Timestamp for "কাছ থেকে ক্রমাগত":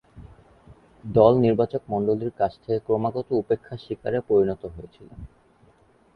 2.37-3.27